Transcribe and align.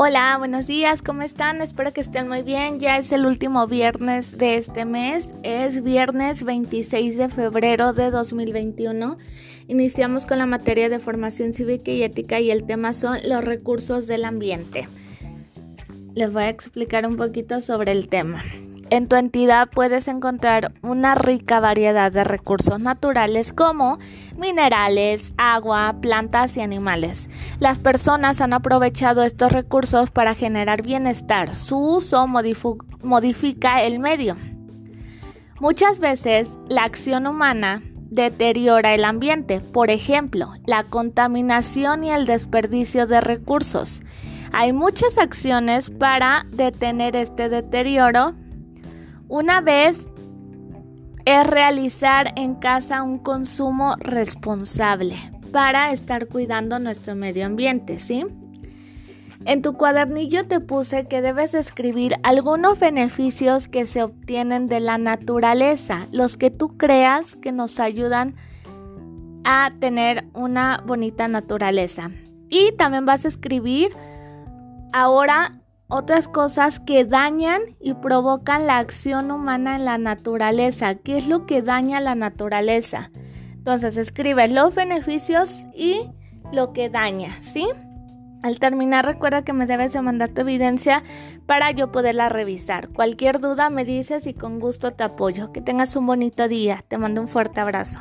Hola, 0.00 0.36
buenos 0.38 0.68
días, 0.68 1.02
¿cómo 1.02 1.22
están? 1.22 1.60
Espero 1.60 1.92
que 1.92 2.00
estén 2.00 2.28
muy 2.28 2.42
bien. 2.42 2.78
Ya 2.78 2.98
es 2.98 3.10
el 3.10 3.26
último 3.26 3.66
viernes 3.66 4.38
de 4.38 4.56
este 4.56 4.84
mes, 4.84 5.34
es 5.42 5.82
viernes 5.82 6.44
26 6.44 7.16
de 7.16 7.28
febrero 7.28 7.92
de 7.92 8.12
2021. 8.12 9.18
Iniciamos 9.66 10.24
con 10.24 10.38
la 10.38 10.46
materia 10.46 10.88
de 10.88 11.00
formación 11.00 11.52
cívica 11.52 11.90
y 11.90 12.04
ética 12.04 12.38
y 12.38 12.52
el 12.52 12.64
tema 12.64 12.94
son 12.94 13.18
los 13.24 13.44
recursos 13.44 14.06
del 14.06 14.24
ambiente. 14.24 14.88
Les 16.14 16.32
voy 16.32 16.44
a 16.44 16.48
explicar 16.48 17.04
un 17.04 17.16
poquito 17.16 17.60
sobre 17.60 17.90
el 17.90 18.06
tema. 18.06 18.44
En 18.90 19.06
tu 19.06 19.16
entidad 19.16 19.68
puedes 19.68 20.08
encontrar 20.08 20.72
una 20.80 21.14
rica 21.14 21.60
variedad 21.60 22.10
de 22.10 22.24
recursos 22.24 22.80
naturales 22.80 23.52
como 23.52 23.98
minerales, 24.38 25.34
agua, 25.36 25.96
plantas 26.00 26.56
y 26.56 26.62
animales. 26.62 27.28
Las 27.60 27.78
personas 27.78 28.40
han 28.40 28.54
aprovechado 28.54 29.24
estos 29.24 29.52
recursos 29.52 30.10
para 30.10 30.34
generar 30.34 30.82
bienestar. 30.82 31.54
Su 31.54 31.78
uso 31.78 32.26
modifica 32.26 33.82
el 33.82 33.98
medio. 33.98 34.36
Muchas 35.60 36.00
veces 36.00 36.56
la 36.68 36.84
acción 36.84 37.26
humana 37.26 37.82
deteriora 38.10 38.94
el 38.94 39.04
ambiente, 39.04 39.60
por 39.60 39.90
ejemplo, 39.90 40.54
la 40.64 40.84
contaminación 40.84 42.04
y 42.04 42.10
el 42.10 42.24
desperdicio 42.24 43.06
de 43.06 43.20
recursos. 43.20 44.00
Hay 44.52 44.72
muchas 44.72 45.18
acciones 45.18 45.90
para 45.90 46.46
detener 46.50 47.16
este 47.16 47.50
deterioro 47.50 48.34
una 49.28 49.60
vez 49.60 50.06
es 51.24 51.46
realizar 51.46 52.32
en 52.36 52.54
casa 52.54 53.02
un 53.02 53.18
consumo 53.18 53.96
responsable 54.00 55.16
para 55.52 55.92
estar 55.92 56.26
cuidando 56.26 56.78
nuestro 56.78 57.14
medio 57.14 57.46
ambiente, 57.46 57.98
¿sí? 57.98 58.24
En 59.44 59.62
tu 59.62 59.74
cuadernillo 59.74 60.46
te 60.46 60.60
puse 60.60 61.06
que 61.06 61.22
debes 61.22 61.54
escribir 61.54 62.16
algunos 62.22 62.78
beneficios 62.78 63.68
que 63.68 63.86
se 63.86 64.02
obtienen 64.02 64.66
de 64.66 64.80
la 64.80 64.98
naturaleza, 64.98 66.06
los 66.12 66.36
que 66.36 66.50
tú 66.50 66.76
creas 66.76 67.36
que 67.36 67.52
nos 67.52 67.78
ayudan 67.78 68.34
a 69.44 69.72
tener 69.78 70.26
una 70.34 70.82
bonita 70.84 71.28
naturaleza. 71.28 72.10
Y 72.50 72.72
también 72.72 73.06
vas 73.06 73.24
a 73.24 73.28
escribir 73.28 73.90
ahora 74.92 75.60
otras 75.88 76.28
cosas 76.28 76.80
que 76.80 77.04
dañan 77.04 77.60
y 77.80 77.94
provocan 77.94 78.66
la 78.66 78.78
acción 78.78 79.30
humana 79.30 79.76
en 79.76 79.84
la 79.84 79.98
naturaleza. 79.98 80.94
¿Qué 80.94 81.18
es 81.18 81.26
lo 81.26 81.46
que 81.46 81.62
daña 81.62 82.00
la 82.00 82.14
naturaleza? 82.14 83.10
Entonces 83.54 83.96
escribe 83.96 84.48
los 84.48 84.74
beneficios 84.74 85.64
y 85.74 86.10
lo 86.52 86.72
que 86.72 86.88
daña, 86.88 87.30
¿sí? 87.40 87.66
Al 88.42 88.60
terminar 88.60 89.04
recuerda 89.04 89.42
que 89.42 89.52
me 89.52 89.66
debes 89.66 89.92
de 89.92 90.00
mandar 90.00 90.28
tu 90.28 90.42
evidencia 90.42 91.02
para 91.46 91.70
yo 91.72 91.90
poderla 91.90 92.28
revisar. 92.28 92.88
Cualquier 92.90 93.40
duda 93.40 93.68
me 93.68 93.84
dices 93.84 94.26
y 94.26 94.34
con 94.34 94.60
gusto 94.60 94.92
te 94.92 95.02
apoyo. 95.02 95.52
Que 95.52 95.60
tengas 95.60 95.96
un 95.96 96.06
bonito 96.06 96.46
día. 96.46 96.84
Te 96.86 96.98
mando 96.98 97.20
un 97.20 97.28
fuerte 97.28 97.60
abrazo. 97.60 97.98